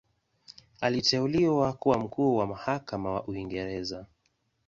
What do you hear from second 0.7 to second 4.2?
Aliteuliwa kuwa Mkuu wa Mahakama wa Uingereza.